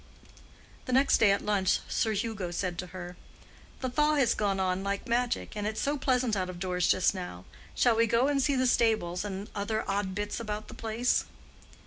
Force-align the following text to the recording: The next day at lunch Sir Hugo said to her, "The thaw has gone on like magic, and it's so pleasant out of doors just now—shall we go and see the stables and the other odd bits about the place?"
The 0.85 0.93
next 0.93 1.19
day 1.19 1.29
at 1.31 1.43
lunch 1.45 1.79
Sir 1.87 2.13
Hugo 2.13 2.49
said 2.49 2.79
to 2.79 2.87
her, 2.87 3.15
"The 3.81 3.89
thaw 3.91 4.15
has 4.15 4.33
gone 4.33 4.59
on 4.59 4.83
like 4.83 5.05
magic, 5.07 5.55
and 5.55 5.67
it's 5.67 5.79
so 5.79 5.95
pleasant 5.95 6.35
out 6.35 6.49
of 6.49 6.57
doors 6.57 6.87
just 6.87 7.13
now—shall 7.13 7.95
we 7.95 8.07
go 8.07 8.27
and 8.27 8.41
see 8.41 8.55
the 8.55 8.65
stables 8.65 9.23
and 9.23 9.45
the 9.45 9.51
other 9.53 9.87
odd 9.87 10.15
bits 10.15 10.39
about 10.39 10.69
the 10.69 10.73
place?" 10.73 11.25